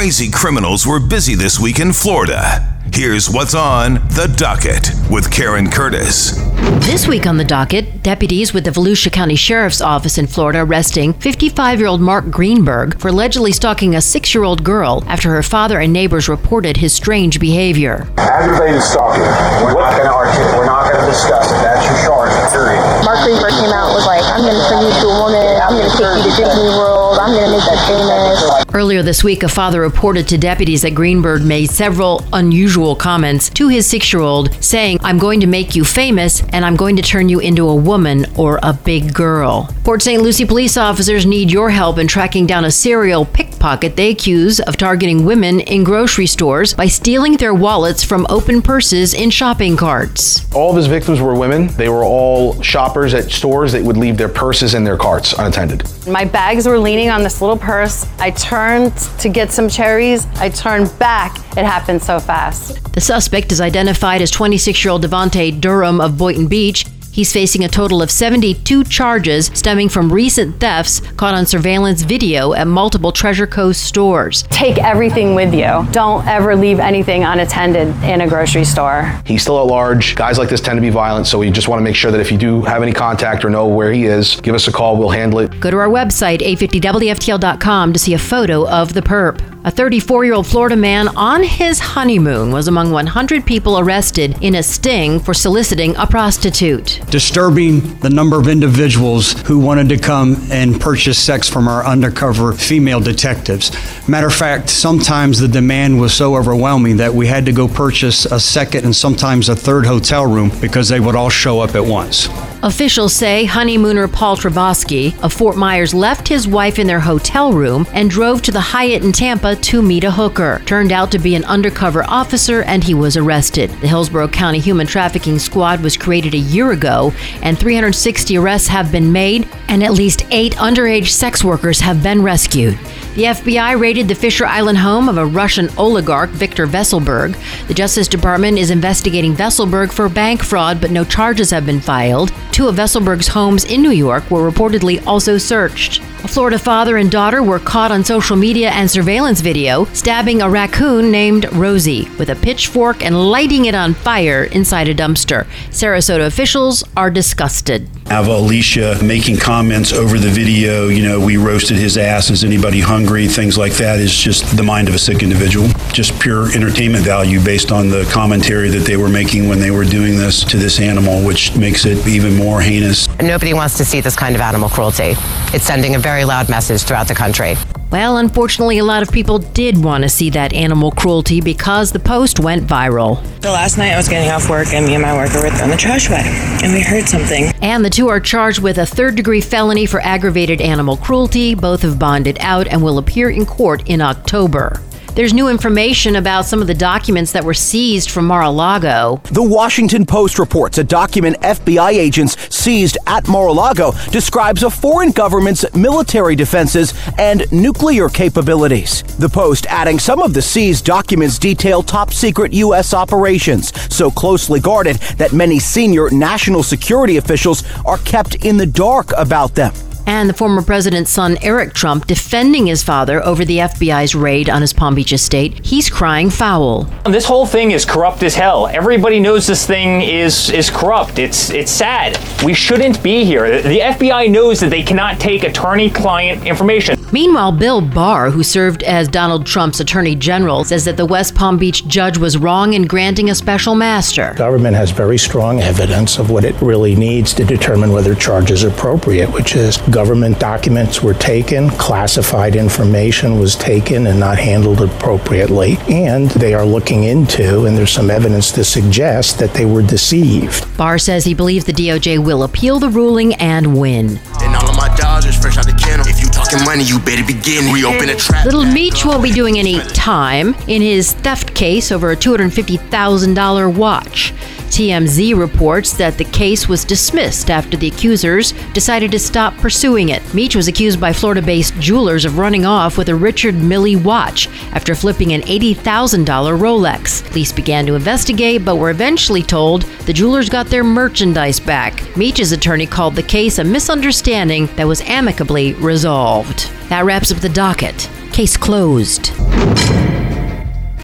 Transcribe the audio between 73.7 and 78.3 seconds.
stores. Take everything with you. Don't ever leave anything unattended in a